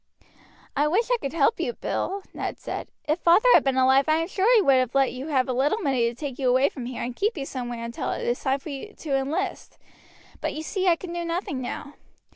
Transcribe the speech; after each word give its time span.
"I 0.75 0.87
wish 0.87 1.11
I 1.11 1.17
could 1.21 1.33
help 1.33 1.59
you, 1.59 1.73
Bill," 1.73 2.23
Ned 2.33 2.57
said: 2.59 2.87
"if 3.07 3.19
father 3.19 3.47
had 3.53 3.63
been 3.63 3.77
alive 3.77 4.05
I 4.09 4.15
am 4.15 4.27
sure 4.27 4.51
he 4.55 4.61
would 4.63 4.77
have 4.77 4.95
let 4.95 5.13
you 5.13 5.27
have 5.27 5.47
a 5.47 5.53
little 5.53 5.77
money 5.77 6.09
to 6.09 6.15
take 6.15 6.39
you 6.39 6.49
away 6.49 6.69
from 6.69 6.87
here 6.87 7.03
and 7.03 7.15
keep 7.15 7.37
you 7.37 7.45
somewhere 7.45 7.83
until 7.83 8.09
it 8.09 8.25
is 8.27 8.39
time 8.41 8.57
for 8.59 8.69
you 8.69 8.95
to 8.95 9.15
enlist; 9.15 9.77
but 10.39 10.55
you 10.55 10.63
see 10.63 10.87
I 10.87 10.95
can 10.95 11.13
do 11.13 11.23
nothing 11.23 11.61
now." 11.61 11.93